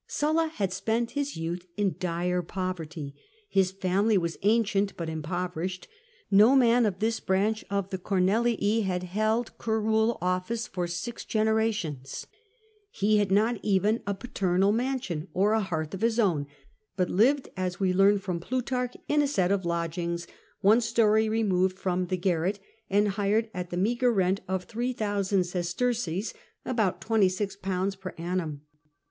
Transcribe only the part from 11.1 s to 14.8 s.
generations. He had not even a paternal